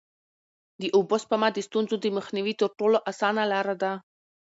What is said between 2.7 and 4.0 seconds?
ټولو اسانه لاره ده.